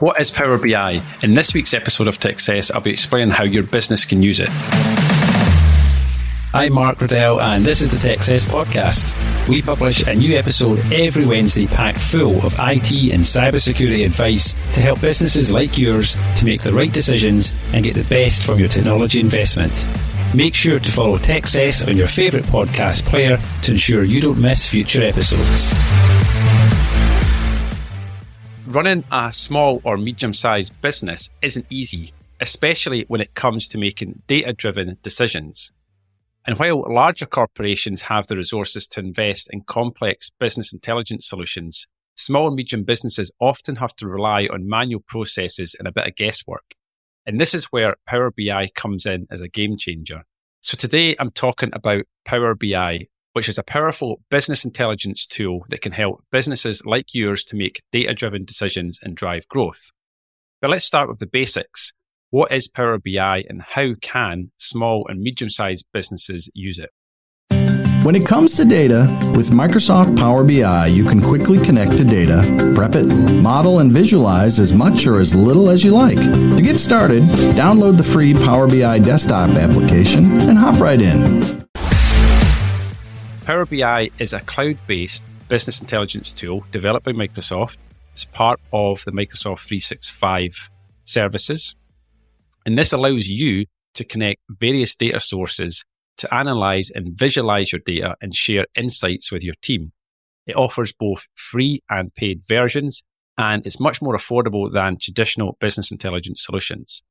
What 0.00 0.20
is 0.20 0.28
Power 0.28 0.58
BI? 0.58 1.00
In 1.22 1.34
this 1.34 1.54
week's 1.54 1.72
episode 1.72 2.08
of 2.08 2.18
Techcess, 2.18 2.74
I'll 2.74 2.80
be 2.80 2.90
explaining 2.90 3.30
how 3.30 3.44
your 3.44 3.62
business 3.62 4.04
can 4.04 4.24
use 4.24 4.40
it. 4.40 4.48
I'm 6.52 6.72
Mark 6.72 7.00
Riddell, 7.00 7.40
and 7.40 7.64
this 7.64 7.80
is 7.80 7.90
the 7.90 8.08
Techcess 8.08 8.44
podcast. 8.44 9.48
We 9.48 9.62
publish 9.62 10.04
a 10.04 10.16
new 10.16 10.36
episode 10.36 10.80
every 10.92 11.24
Wednesday 11.24 11.68
packed 11.68 11.98
full 11.98 12.44
of 12.44 12.54
IT 12.54 12.90
and 13.12 13.22
cybersecurity 13.22 14.04
advice 14.04 14.52
to 14.74 14.82
help 14.82 15.00
businesses 15.00 15.52
like 15.52 15.78
yours 15.78 16.16
to 16.38 16.44
make 16.44 16.62
the 16.62 16.72
right 16.72 16.92
decisions 16.92 17.54
and 17.72 17.84
get 17.84 17.94
the 17.94 18.02
best 18.12 18.44
from 18.44 18.58
your 18.58 18.68
technology 18.68 19.20
investment. 19.20 19.86
Make 20.34 20.56
sure 20.56 20.80
to 20.80 20.90
follow 20.90 21.18
Techcess 21.18 21.86
on 21.86 21.96
your 21.96 22.08
favourite 22.08 22.46
podcast 22.46 23.04
player 23.04 23.38
to 23.62 23.70
ensure 23.70 24.02
you 24.02 24.20
don't 24.20 24.40
miss 24.40 24.68
future 24.68 25.02
episodes. 25.04 25.70
Running 28.74 29.04
a 29.12 29.32
small 29.32 29.80
or 29.84 29.96
medium 29.96 30.34
sized 30.34 30.82
business 30.82 31.30
isn't 31.42 31.66
easy, 31.70 32.12
especially 32.40 33.04
when 33.06 33.20
it 33.20 33.36
comes 33.36 33.68
to 33.68 33.78
making 33.78 34.20
data 34.26 34.52
driven 34.52 34.98
decisions. 35.00 35.70
And 36.44 36.58
while 36.58 36.84
larger 36.92 37.26
corporations 37.26 38.02
have 38.02 38.26
the 38.26 38.36
resources 38.36 38.88
to 38.88 38.98
invest 38.98 39.48
in 39.52 39.60
complex 39.60 40.32
business 40.40 40.72
intelligence 40.72 41.28
solutions, 41.28 41.86
small 42.16 42.48
and 42.48 42.56
medium 42.56 42.82
businesses 42.82 43.30
often 43.40 43.76
have 43.76 43.94
to 43.94 44.08
rely 44.08 44.48
on 44.52 44.68
manual 44.68 45.04
processes 45.06 45.76
and 45.78 45.86
a 45.86 45.92
bit 45.92 46.08
of 46.08 46.16
guesswork. 46.16 46.74
And 47.24 47.40
this 47.40 47.54
is 47.54 47.66
where 47.66 47.94
Power 48.08 48.32
BI 48.36 48.70
comes 48.74 49.06
in 49.06 49.28
as 49.30 49.40
a 49.40 49.46
game 49.46 49.76
changer. 49.76 50.24
So 50.62 50.76
today 50.76 51.14
I'm 51.20 51.30
talking 51.30 51.70
about 51.74 52.06
Power 52.24 52.56
BI 52.56 53.06
which 53.34 53.48
is 53.48 53.58
a 53.58 53.62
powerful 53.62 54.20
business 54.30 54.64
intelligence 54.64 55.26
tool 55.26 55.66
that 55.68 55.82
can 55.82 55.92
help 55.92 56.24
businesses 56.30 56.82
like 56.86 57.14
yours 57.14 57.44
to 57.44 57.56
make 57.56 57.82
data 57.92 58.14
driven 58.14 58.44
decisions 58.44 58.98
and 59.02 59.16
drive 59.16 59.46
growth. 59.48 59.90
But 60.62 60.70
let's 60.70 60.84
start 60.84 61.08
with 61.08 61.18
the 61.18 61.26
basics. 61.26 61.92
What 62.30 62.52
is 62.52 62.68
Power 62.68 62.98
BI 62.98 63.44
and 63.48 63.60
how 63.60 63.94
can 64.00 64.50
small 64.56 65.06
and 65.08 65.20
medium 65.20 65.50
sized 65.50 65.84
businesses 65.92 66.50
use 66.54 66.78
it? 66.78 66.90
When 68.04 68.14
it 68.14 68.26
comes 68.26 68.54
to 68.56 68.64
data, 68.64 69.06
with 69.34 69.50
Microsoft 69.50 70.16
Power 70.16 70.44
BI, 70.44 70.86
you 70.88 71.04
can 71.04 71.22
quickly 71.22 71.58
connect 71.58 71.92
to 71.92 72.04
data, 72.04 72.42
prep 72.74 72.94
it, 72.94 73.04
model, 73.06 73.80
and 73.80 73.90
visualize 73.90 74.60
as 74.60 74.72
much 74.72 75.06
or 75.06 75.20
as 75.20 75.34
little 75.34 75.70
as 75.70 75.82
you 75.82 75.90
like. 75.90 76.18
To 76.18 76.62
get 76.62 76.78
started, 76.78 77.22
download 77.56 77.96
the 77.96 78.04
free 78.04 78.34
Power 78.34 78.68
BI 78.68 78.98
desktop 78.98 79.50
application 79.50 80.40
and 80.42 80.58
hop 80.58 80.80
right 80.80 81.00
in. 81.00 81.53
Power 83.44 83.66
BI 83.66 84.10
is 84.18 84.32
a 84.32 84.40
cloud 84.40 84.78
based 84.86 85.22
business 85.50 85.78
intelligence 85.78 86.32
tool 86.32 86.64
developed 86.70 87.04
by 87.04 87.12
Microsoft 87.12 87.76
It's 88.14 88.24
part 88.24 88.58
of 88.72 89.04
the 89.04 89.12
Microsoft 89.12 89.66
365 89.66 90.70
services. 91.04 91.74
And 92.64 92.78
this 92.78 92.94
allows 92.94 93.28
you 93.28 93.66
to 93.96 94.04
connect 94.04 94.40
various 94.48 94.96
data 94.96 95.20
sources 95.20 95.84
to 96.16 96.34
analyze 96.34 96.90
and 96.90 97.18
visualize 97.18 97.70
your 97.70 97.82
data 97.84 98.16
and 98.22 98.34
share 98.34 98.64
insights 98.74 99.30
with 99.30 99.42
your 99.42 99.56
team. 99.60 99.92
It 100.46 100.56
offers 100.56 100.94
both 100.94 101.26
free 101.34 101.82
and 101.90 102.14
paid 102.14 102.44
versions, 102.48 103.02
and 103.36 103.66
it's 103.66 103.78
much 103.78 104.00
more 104.00 104.16
affordable 104.16 104.72
than 104.72 104.96
traditional 104.98 105.58
business 105.60 105.92
intelligence 105.92 106.42
solutions. 106.42 107.02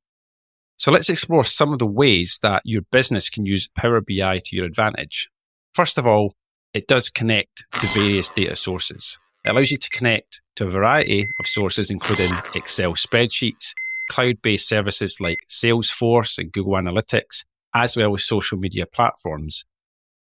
So 0.77 0.91
let's 0.91 1.09
explore 1.09 1.45
some 1.45 1.73
of 1.73 1.77
the 1.77 1.85
ways 1.85 2.39
that 2.41 2.63
your 2.65 2.81
business 2.91 3.29
can 3.29 3.45
use 3.45 3.69
Power 3.75 4.01
BI 4.01 4.41
to 4.45 4.55
your 4.55 4.65
advantage. 4.65 5.29
First 5.73 5.97
of 5.97 6.05
all, 6.05 6.35
it 6.73 6.87
does 6.87 7.09
connect 7.09 7.65
to 7.79 7.87
various 7.87 8.29
data 8.29 8.55
sources. 8.55 9.17
It 9.43 9.49
allows 9.49 9.71
you 9.71 9.77
to 9.77 9.89
connect 9.89 10.41
to 10.55 10.67
a 10.67 10.69
variety 10.69 11.27
of 11.39 11.47
sources, 11.47 11.89
including 11.89 12.31
Excel 12.53 12.93
spreadsheets, 12.93 13.73
cloud 14.09 14.35
based 14.43 14.67
services 14.67 15.17
like 15.19 15.39
Salesforce 15.49 16.37
and 16.37 16.51
Google 16.51 16.73
Analytics, 16.73 17.43
as 17.73 17.97
well 17.97 18.13
as 18.13 18.23
social 18.23 18.57
media 18.57 18.85
platforms. 18.85 19.65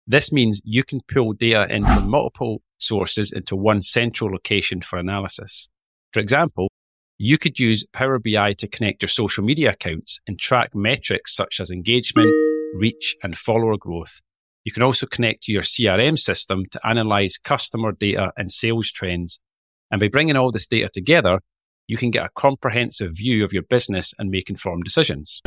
This 0.07 0.31
means 0.31 0.61
you 0.63 0.85
can 0.85 1.01
pull 1.01 1.33
data 1.33 1.67
in 1.69 1.85
from 1.85 2.09
multiple 2.09 2.61
sources 2.77 3.33
into 3.33 3.55
one 3.55 3.81
central 3.81 4.31
location 4.31 4.81
for 4.81 4.97
analysis. 4.99 5.67
For 6.13 6.21
example, 6.21 6.69
you 7.17 7.37
could 7.37 7.59
use 7.59 7.85
Power 7.93 8.19
BI 8.19 8.53
to 8.53 8.67
connect 8.67 9.01
your 9.01 9.09
social 9.09 9.43
media 9.43 9.71
accounts 9.71 10.19
and 10.27 10.39
track 10.39 10.73
metrics 10.73 11.35
such 11.35 11.59
as 11.59 11.71
engagement, 11.71 12.31
reach, 12.73 13.15
and 13.21 13.37
follower 13.37 13.77
growth 13.77 14.21
you 14.63 14.71
can 14.71 14.83
also 14.83 15.07
connect 15.07 15.43
to 15.43 15.51
your 15.51 15.63
CRM 15.63 16.17
system 16.17 16.65
to 16.71 16.87
analyze 16.87 17.37
customer 17.37 17.91
data 17.91 18.31
and 18.37 18.51
sales 18.51 18.91
trends. 18.91 19.39
And 19.89 19.99
by 19.99 20.07
bringing 20.07 20.35
all 20.35 20.51
this 20.51 20.67
data 20.67 20.89
together, 20.93 21.39
you 21.87 21.97
can 21.97 22.11
get 22.11 22.25
a 22.25 22.29
comprehensive 22.35 23.13
view 23.13 23.43
of 23.43 23.51
your 23.51 23.63
business 23.63 24.13
and 24.19 24.29
make 24.29 24.49
informed 24.49 24.83
decisions. 24.83 25.41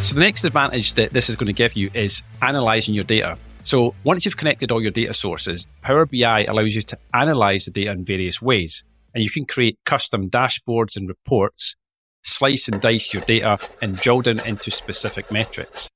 So, 0.00 0.14
the 0.14 0.20
next 0.20 0.44
advantage 0.44 0.94
that 0.94 1.10
this 1.10 1.28
is 1.28 1.36
going 1.36 1.46
to 1.46 1.52
give 1.52 1.74
you 1.74 1.90
is 1.94 2.22
analyzing 2.42 2.94
your 2.94 3.04
data. 3.04 3.38
So, 3.62 3.94
once 4.02 4.24
you've 4.24 4.36
connected 4.36 4.72
all 4.72 4.82
your 4.82 4.90
data 4.90 5.14
sources, 5.14 5.66
Power 5.82 6.06
BI 6.06 6.44
allows 6.44 6.74
you 6.74 6.82
to 6.82 6.98
analyze 7.14 7.66
the 7.66 7.70
data 7.70 7.92
in 7.92 8.04
various 8.04 8.42
ways. 8.42 8.82
And 9.14 9.22
you 9.22 9.30
can 9.30 9.44
create 9.44 9.78
custom 9.84 10.30
dashboards 10.30 10.96
and 10.96 11.08
reports, 11.08 11.76
slice 12.22 12.68
and 12.68 12.80
dice 12.80 13.12
your 13.12 13.22
data, 13.22 13.58
and 13.80 13.96
drill 13.96 14.22
down 14.22 14.40
into 14.46 14.70
specific 14.70 15.30
metrics. 15.30 15.88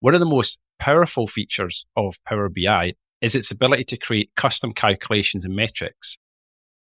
One 0.00 0.14
of 0.14 0.20
the 0.20 0.26
most 0.26 0.58
powerful 0.78 1.26
features 1.26 1.86
of 1.96 2.16
Power 2.24 2.48
BI 2.48 2.94
is 3.20 3.34
its 3.34 3.50
ability 3.50 3.84
to 3.84 3.96
create 3.96 4.30
custom 4.36 4.72
calculations 4.72 5.44
and 5.44 5.54
metrics. 5.54 6.18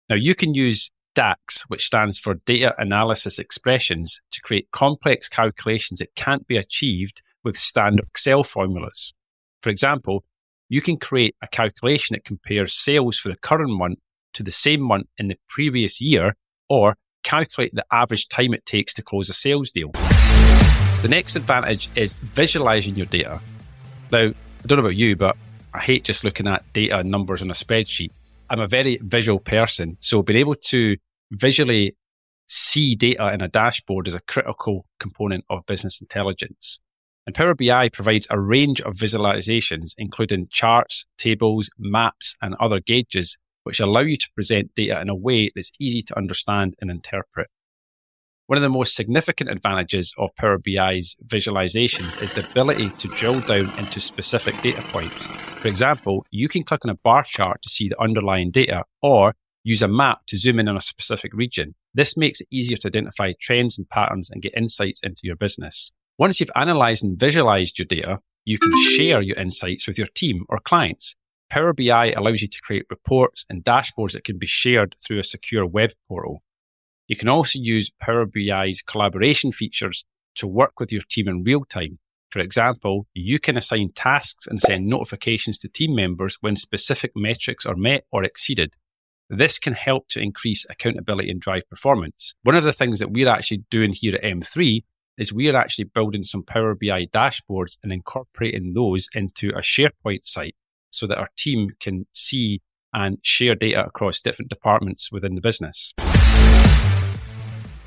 Now, 0.10 0.16
you 0.16 0.36
can 0.36 0.54
use 0.54 0.92
DAX, 1.16 1.64
which 1.68 1.86
stands 1.86 2.20
for 2.20 2.36
Data 2.46 2.76
Analysis 2.78 3.40
Expressions, 3.40 4.20
to 4.32 4.42
create 4.42 4.68
complex 4.72 5.30
calculations 5.30 6.00
that 6.00 6.14
can't 6.16 6.46
be 6.46 6.58
achieved 6.58 7.22
with 7.44 7.58
standard 7.58 8.06
Excel 8.06 8.44
formulas. 8.44 9.14
For 9.64 9.70
example, 9.70 10.24
you 10.68 10.82
can 10.82 10.98
create 10.98 11.36
a 11.42 11.48
calculation 11.48 12.16
that 12.16 12.26
compares 12.26 12.74
sales 12.74 13.18
for 13.18 13.30
the 13.30 13.38
current 13.38 13.72
month 13.72 14.00
to 14.34 14.44
the 14.44 14.52
same 14.52 14.82
month 14.82 15.08
in 15.18 15.30
the 15.30 15.38
previous 15.48 16.02
year, 16.02 16.36
or 16.70 16.98
calculate 17.24 17.72
the 17.74 17.86
average 17.92 18.28
time 18.28 18.54
it 18.54 18.66
takes 18.66 18.94
to 18.94 19.02
close 19.02 19.30
a 19.30 19.34
sales 19.34 19.72
deal. 19.72 19.92
The 21.02 21.08
next 21.10 21.36
advantage 21.36 21.90
is 21.96 22.14
visualizing 22.14 22.96
your 22.96 23.06
data. 23.06 23.40
Now, 24.12 24.28
I 24.28 24.68
don't 24.68 24.78
know 24.78 24.86
about 24.86 24.96
you, 24.96 25.16
but 25.16 25.36
I 25.74 25.80
hate 25.80 26.04
just 26.04 26.24
looking 26.24 26.48
at 26.48 26.72
data 26.74 27.00
and 27.00 27.12
numbers 27.12 27.42
on 27.42 27.50
a 27.50 27.54
spreadsheet. 27.54 28.12
I'm 28.50 28.60
a 28.60 28.68
very 28.68 29.00
visual 29.02 29.40
person. 29.40 29.98
So 30.00 30.22
being 30.22 30.40
able 30.40 30.56
to 30.56 30.98
visually 31.32 31.98
see 32.48 32.96
data 32.96 33.34
in 33.34 33.42
a 33.42 33.48
dashboard 33.48 34.08
is 34.08 34.16
a 34.16 34.22
critical 34.22 34.86
component 35.00 35.44
of 35.50 35.66
business 35.66 36.00
intelligence. 36.00 36.80
And 37.26 37.34
Power 37.34 37.56
BI 37.56 37.90
provides 37.90 38.28
a 38.30 38.40
range 38.40 38.82
of 38.82 38.94
visualizations, 38.94 39.96
including 39.98 40.48
charts, 40.52 41.08
tables, 41.18 41.72
maps, 41.80 42.36
and 42.42 42.54
other 42.60 42.80
gauges, 42.80 43.38
which 43.64 43.80
allow 43.80 44.02
you 44.02 44.18
to 44.18 44.30
present 44.36 44.76
data 44.76 45.02
in 45.02 45.10
a 45.10 45.16
way 45.16 45.50
that's 45.56 45.72
easy 45.80 46.04
to 46.04 46.18
understand 46.18 46.76
and 46.80 46.92
interpret. 46.92 47.50
One 48.48 48.58
of 48.58 48.62
the 48.62 48.70
most 48.70 48.96
significant 48.96 49.50
advantages 49.50 50.14
of 50.20 50.30
Power 50.36 50.60
BI's 50.60 51.16
visualizations 51.26 52.22
is 52.22 52.34
the 52.34 52.48
ability 52.48 52.90
to 52.90 53.08
drill 53.08 53.40
down 53.40 53.72
into 53.80 54.00
specific 54.00 54.56
data 54.62 54.84
points. 54.84 55.26
For 55.26 55.68
example, 55.68 56.28
you 56.30 56.48
can 56.48 56.62
click 56.62 56.86
on 56.86 56.92
a 56.92 56.98
bar 57.04 57.24
chart 57.24 57.64
to 57.64 57.70
see 57.70 57.90
the 57.90 58.00
underlying 58.00 58.52
data 58.52 58.84
or 59.02 59.34
use 59.64 59.82
a 59.82 59.88
map 59.88 60.20
to 60.28 60.38
zoom 60.38 60.60
in 60.60 60.68
on 60.68 60.78
a 60.78 60.82
specific 60.82 61.34
region. 61.34 61.74
This 61.96 62.16
makes 62.16 62.40
it 62.40 62.48
easier 62.52 62.78
to 62.78 62.88
identify 62.88 63.34
trends 63.42 63.80
and 63.80 63.90
patterns 63.90 64.30
and 64.30 64.44
get 64.44 64.56
insights 64.56 65.00
into 65.02 65.22
your 65.24 65.38
business. 65.38 65.92
Once 66.20 66.40
you've 66.40 66.52
analyzed 66.56 67.04
and 67.04 67.20
visualized 67.20 67.80
your 67.80 67.88
data, 67.88 68.20
you 68.46 68.60
can 68.60 68.72
share 68.92 69.24
your 69.24 69.38
insights 69.38 69.88
with 69.88 69.98
your 69.98 70.10
team 70.14 70.46
or 70.50 70.60
clients. 70.60 71.16
Power 71.50 71.74
BI 71.74 72.12
allows 72.12 72.44
you 72.44 72.48
to 72.48 72.62
create 72.62 72.86
reports 72.92 73.44
and 73.50 73.64
dashboards 73.64 74.12
that 74.12 74.24
can 74.24 74.38
be 74.38 74.46
shared 74.46 74.94
through 75.04 75.18
a 75.18 75.24
secure 75.24 75.66
web 75.66 75.94
portal. 76.08 76.44
You 77.08 77.16
can 77.16 77.30
also 77.30 77.60
use 77.60 77.92
Power 78.00 78.26
BI's 78.26 78.82
collaboration 78.82 79.52
features 79.52 80.06
to 80.36 80.48
work 80.48 80.80
with 80.80 80.92
your 80.92 81.04
team 81.10 81.28
in 81.28 81.44
real 81.44 81.64
time. 81.66 82.00
For 82.32 82.40
example, 82.40 83.08
you 83.14 83.40
can 83.40 83.58
assign 83.58 83.92
tasks 83.94 84.48
and 84.48 84.60
send 84.60 84.88
notifications 84.88 85.58
to 85.60 85.70
team 85.70 85.96
members 85.96 86.38
when 86.42 86.56
specific 86.56 87.12
metrics 87.16 87.66
are 87.66 87.76
met 87.76 88.06
or 88.12 88.24
exceeded. 88.24 88.74
This 89.30 89.58
can 89.58 89.74
help 89.74 90.08
to 90.10 90.20
increase 90.20 90.66
accountability 90.70 91.32
and 91.32 91.40
drive 91.40 91.70
performance. 91.70 92.34
One 92.44 92.56
of 92.56 92.64
the 92.64 92.74
things 92.74 93.00
that 93.00 93.12
we're 93.12 93.30
actually 93.30 93.64
doing 93.70 93.94
here 93.94 94.16
at 94.16 94.24
M3 94.24 94.84
is 95.18 95.32
we're 95.32 95.56
actually 95.56 95.86
building 95.86 96.24
some 96.24 96.44
Power 96.44 96.76
BI 96.76 97.06
dashboards 97.06 97.78
and 97.82 97.94
incorporating 97.94 98.74
those 98.74 99.08
into 99.14 99.50
a 99.50 99.62
SharePoint 99.62 100.26
site 100.26 100.56
so 100.90 101.08
that 101.08 101.18
our 101.18 101.30
team 101.38 101.70
can 101.80 102.06
see 102.12 102.62
and 102.96 103.20
share 103.22 103.54
data 103.54 103.86
across 103.86 104.20
different 104.20 104.50
departments 104.50 105.12
within 105.12 105.36
the 105.36 105.42
business. 105.42 105.94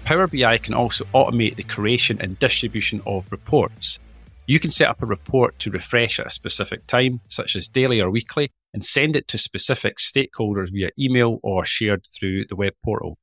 Power 0.05 0.27
BI 0.27 0.59
can 0.59 0.75
also 0.75 1.05
automate 1.07 1.57
the 1.57 1.65
creation 1.65 2.19
and 2.21 2.39
distribution 2.39 3.03
of 3.07 3.31
reports. 3.33 3.99
You 4.47 4.61
can 4.61 4.71
set 4.71 4.89
up 4.89 5.03
a 5.03 5.07
report 5.07 5.59
to 5.59 5.71
refresh 5.71 6.21
at 6.21 6.27
a 6.27 6.31
specific 6.31 6.87
time, 6.87 7.21
such 7.29 7.57
as 7.57 7.69
daily 7.69 8.01
or 8.01 8.11
weekly, 8.11 8.51
and 8.73 8.85
send 8.85 9.17
it 9.17 9.29
to 9.29 9.39
specific 9.39 9.97
stakeholders 9.99 10.71
via 10.73 10.91
email 10.99 11.41
or 11.43 11.65
shared 11.65 12.07
through 12.07 12.45
the 12.47 12.57
web 12.57 12.75
portal. 12.85 13.19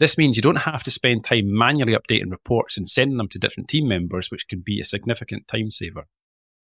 This 0.00 0.18
means 0.18 0.36
you 0.36 0.42
don't 0.42 0.56
have 0.56 0.82
to 0.84 0.90
spend 0.90 1.24
time 1.24 1.56
manually 1.56 1.94
updating 1.94 2.30
reports 2.30 2.76
and 2.76 2.88
sending 2.88 3.16
them 3.16 3.28
to 3.28 3.38
different 3.38 3.68
team 3.68 3.86
members, 3.86 4.30
which 4.30 4.48
can 4.48 4.62
be 4.64 4.80
a 4.80 4.84
significant 4.84 5.46
time 5.46 5.70
saver. 5.70 6.06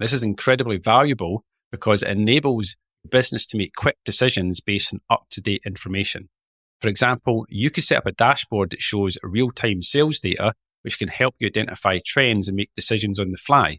This 0.00 0.14
is 0.14 0.22
incredibly 0.22 0.78
valuable 0.78 1.44
because 1.70 2.02
it 2.02 2.08
enables 2.08 2.76
business 3.10 3.46
to 3.46 3.58
make 3.58 3.74
quick 3.76 3.96
decisions 4.04 4.60
based 4.60 4.94
on 4.94 5.00
up 5.10 5.26
to 5.30 5.40
date 5.42 5.62
information. 5.66 6.30
For 6.80 6.88
example, 6.88 7.44
you 7.50 7.70
could 7.70 7.84
set 7.84 7.98
up 7.98 8.06
a 8.06 8.12
dashboard 8.12 8.70
that 8.70 8.80
shows 8.80 9.18
real 9.22 9.50
time 9.50 9.82
sales 9.82 10.18
data, 10.18 10.54
which 10.82 10.98
can 10.98 11.08
help 11.08 11.34
you 11.38 11.46
identify 11.46 11.98
trends 12.04 12.48
and 12.48 12.56
make 12.56 12.70
decisions 12.74 13.18
on 13.18 13.30
the 13.30 13.36
fly. 13.36 13.78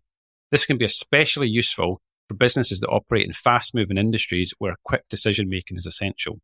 This 0.51 0.68
can 0.68 0.77
be 0.77 0.85
especially 0.85 1.47
useful 1.47 2.00
for 2.27 2.35
businesses 2.35 2.79
that 2.81 2.89
operate 2.89 3.25
in 3.25 3.33
fast 3.33 3.73
moving 3.73 3.97
industries 3.97 4.53
where 4.59 4.75
quick 4.85 5.03
decision 5.09 5.50
making 5.50 5.77
is 5.77 5.88
essential. 5.88 6.39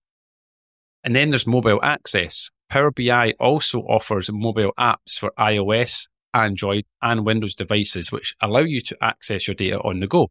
And 1.04 1.16
then 1.16 1.30
there's 1.30 1.46
mobile 1.46 1.80
access. 1.84 2.50
Power 2.70 2.90
BI 2.92 3.34
also 3.40 3.82
offers 3.82 4.32
mobile 4.32 4.74
apps 4.80 5.20
for 5.20 5.32
iOS, 5.40 6.08
Android, 6.34 6.86
and 7.02 7.26
Windows 7.26 7.56
devices, 7.56 8.12
which 8.12 8.36
allow 8.42 8.62
you 8.62 8.82
to 8.82 8.98
access 9.02 9.48
your 9.48 9.56
data 9.56 9.80
on 9.80 10.00
the 10.00 10.08
go. 10.08 10.30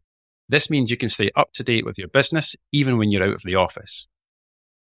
This 0.49 0.69
means 0.69 0.89
you 0.89 0.97
can 0.97 1.09
stay 1.09 1.29
up 1.35 1.51
to 1.53 1.63
date 1.63 1.85
with 1.85 1.97
your 1.97 2.07
business 2.07 2.55
even 2.71 2.97
when 2.97 3.11
you're 3.11 3.23
out 3.23 3.35
of 3.35 3.41
the 3.43 3.55
office. 3.55 4.07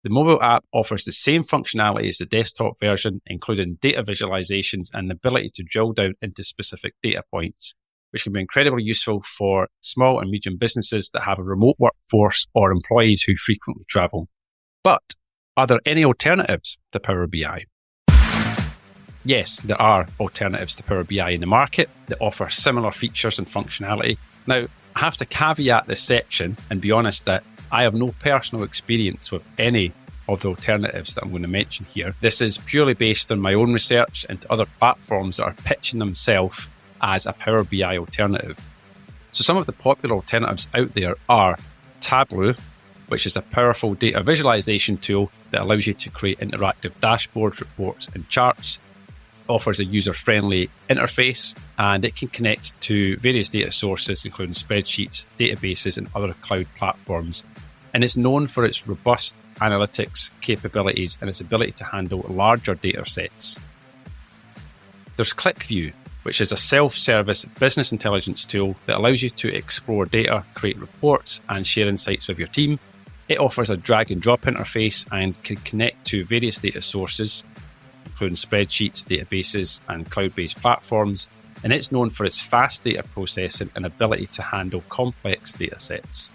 The 0.03 0.09
mobile 0.09 0.41
app 0.41 0.65
offers 0.73 1.05
the 1.05 1.11
same 1.11 1.43
functionality 1.43 2.07
as 2.07 2.17
the 2.17 2.25
desktop 2.25 2.73
version, 2.79 3.21
including 3.27 3.77
data 3.81 4.01
visualizations 4.01 4.87
and 4.93 5.09
the 5.09 5.13
ability 5.13 5.51
to 5.53 5.63
drill 5.63 5.93
down 5.93 6.15
into 6.21 6.43
specific 6.43 6.95
data 7.03 7.23
points, 7.29 7.75
which 8.09 8.23
can 8.23 8.33
be 8.33 8.39
incredibly 8.39 8.81
useful 8.81 9.21
for 9.21 9.67
small 9.81 10.19
and 10.19 10.31
medium 10.31 10.57
businesses 10.57 11.11
that 11.13 11.23
have 11.23 11.37
a 11.37 11.43
remote 11.43 11.75
workforce 11.77 12.47
or 12.55 12.71
employees 12.71 13.21
who 13.27 13.35
frequently 13.35 13.83
travel. 13.87 14.27
But 14.83 15.13
are 15.55 15.67
there 15.67 15.81
any 15.85 16.03
alternatives 16.03 16.79
to 16.93 16.99
Power 16.99 17.27
BI? 17.27 17.65
Yes, 19.23 19.61
there 19.61 19.81
are 19.81 20.07
alternatives 20.19 20.73
to 20.75 20.83
Power 20.83 21.03
BI 21.03 21.29
in 21.29 21.41
the 21.41 21.47
market 21.47 21.89
that 22.07 22.17
offer 22.19 22.49
similar 22.49 22.91
features 22.91 23.37
and 23.37 23.47
functionality. 23.47 24.17
Now, 24.47 24.65
I 24.95 24.99
have 24.99 25.17
to 25.17 25.25
caveat 25.25 25.85
this 25.85 26.01
section 26.01 26.57
and 26.69 26.81
be 26.81 26.91
honest 26.91 27.25
that 27.25 27.43
I 27.71 27.83
have 27.83 27.93
no 27.93 28.13
personal 28.19 28.63
experience 28.63 29.31
with 29.31 29.43
any 29.59 29.93
of 30.27 30.41
the 30.41 30.49
alternatives 30.49 31.13
that 31.15 31.23
I'm 31.23 31.29
going 31.29 31.43
to 31.43 31.47
mention 31.47 31.85
here. 31.85 32.15
This 32.19 32.41
is 32.41 32.57
purely 32.57 32.93
based 32.93 33.31
on 33.31 33.39
my 33.39 33.53
own 33.53 33.73
research 33.73 34.25
into 34.27 34.51
other 34.51 34.65
platforms 34.65 35.37
that 35.37 35.43
are 35.43 35.53
pitching 35.53 35.99
themselves 35.99 36.67
as 37.01 37.25
a 37.25 37.33
Power 37.33 37.63
BI 37.63 37.97
alternative. 37.97 38.57
So, 39.31 39.43
some 39.43 39.57
of 39.57 39.65
the 39.65 39.71
popular 39.71 40.15
alternatives 40.15 40.67
out 40.73 40.93
there 40.93 41.15
are 41.29 41.57
Tableau, 42.01 42.53
which 43.07 43.25
is 43.25 43.37
a 43.37 43.41
powerful 43.41 43.93
data 43.93 44.23
visualization 44.23 44.97
tool 44.97 45.31
that 45.51 45.61
allows 45.61 45.85
you 45.85 45.93
to 45.93 46.09
create 46.09 46.39
interactive 46.39 46.93
dashboards, 46.99 47.59
reports, 47.59 48.09
and 48.13 48.27
charts 48.27 48.79
offers 49.47 49.79
a 49.79 49.85
user 49.85 50.13
friendly 50.13 50.69
interface 50.89 51.55
and 51.77 52.05
it 52.05 52.15
can 52.15 52.27
connect 52.29 52.79
to 52.81 53.17
various 53.17 53.49
data 53.49 53.71
sources, 53.71 54.25
including 54.25 54.53
spreadsheets, 54.53 55.25
databases, 55.37 55.97
and 55.97 56.09
other 56.15 56.33
cloud 56.41 56.67
platforms. 56.77 57.43
And 57.93 58.03
it's 58.03 58.17
known 58.17 58.47
for 58.47 58.65
its 58.65 58.87
robust 58.87 59.35
analytics 59.55 60.31
capabilities 60.41 61.17
and 61.21 61.29
its 61.29 61.41
ability 61.41 61.73
to 61.73 61.85
handle 61.85 62.25
larger 62.29 62.75
data 62.75 63.05
sets. 63.05 63.57
There's 65.15 65.33
QlikView, 65.33 65.93
which 66.23 66.41
is 66.41 66.51
a 66.51 66.57
self 66.57 66.95
service 66.95 67.45
business 67.59 67.91
intelligence 67.91 68.45
tool 68.45 68.75
that 68.85 68.97
allows 68.97 69.21
you 69.21 69.29
to 69.29 69.53
explore 69.53 70.05
data, 70.05 70.43
create 70.53 70.77
reports, 70.77 71.41
and 71.49 71.65
share 71.65 71.87
insights 71.87 72.27
with 72.27 72.39
your 72.39 72.47
team. 72.47 72.79
It 73.27 73.39
offers 73.39 73.69
a 73.69 73.77
drag 73.77 74.11
and 74.11 74.21
drop 74.21 74.41
interface 74.41 75.05
and 75.11 75.41
can 75.43 75.57
connect 75.57 76.05
to 76.07 76.25
various 76.25 76.59
data 76.59 76.81
sources 76.81 77.43
including 78.11 78.35
spreadsheets, 78.35 79.05
databases, 79.05 79.81
and 79.87 80.09
cloud 80.09 80.35
based 80.35 80.61
platforms, 80.61 81.27
and 81.63 81.73
it's 81.73 81.91
known 81.91 82.09
for 82.09 82.25
its 82.25 82.39
fast 82.39 82.83
data 82.83 83.03
processing 83.03 83.69
and 83.75 83.85
ability 83.85 84.27
to 84.27 84.41
handle 84.41 84.81
complex 84.89 85.53
data 85.53 85.79
sets. 85.79 86.29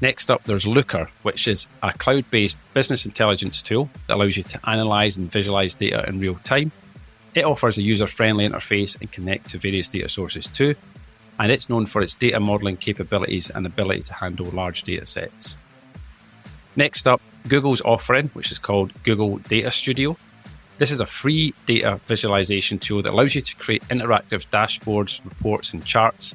Next 0.00 0.30
up, 0.30 0.42
there's 0.44 0.66
Looker, 0.66 1.08
which 1.22 1.46
is 1.46 1.68
a 1.82 1.92
cloud 1.92 2.28
based 2.30 2.58
business 2.74 3.06
intelligence 3.06 3.62
tool 3.62 3.88
that 4.06 4.16
allows 4.16 4.36
you 4.36 4.42
to 4.42 4.60
analyze 4.68 5.16
and 5.16 5.30
visualize 5.30 5.76
data 5.76 6.04
in 6.08 6.18
real 6.18 6.34
time. 6.42 6.72
It 7.34 7.44
offers 7.44 7.78
a 7.78 7.82
user 7.82 8.06
friendly 8.06 8.46
interface 8.46 9.00
and 9.00 9.10
connect 9.12 9.50
to 9.50 9.58
various 9.58 9.88
data 9.88 10.08
sources 10.08 10.48
too, 10.48 10.74
and 11.38 11.52
it's 11.52 11.68
known 11.68 11.86
for 11.86 12.02
its 12.02 12.14
data 12.14 12.40
modeling 12.40 12.76
capabilities 12.76 13.50
and 13.50 13.64
ability 13.64 14.02
to 14.02 14.14
handle 14.14 14.46
large 14.46 14.82
data 14.82 15.06
sets. 15.06 15.56
Next 16.74 17.06
up, 17.06 17.20
Google's 17.48 17.80
offering, 17.82 18.28
which 18.34 18.50
is 18.50 18.58
called 18.58 18.92
Google 19.02 19.38
Data 19.38 19.70
Studio. 19.70 20.16
This 20.78 20.90
is 20.90 21.00
a 21.00 21.06
free 21.06 21.54
data 21.66 22.00
visualization 22.06 22.78
tool 22.78 23.02
that 23.02 23.12
allows 23.12 23.34
you 23.34 23.40
to 23.40 23.56
create 23.56 23.86
interactive 23.88 24.46
dashboards, 24.48 25.24
reports, 25.24 25.72
and 25.72 25.84
charts. 25.84 26.34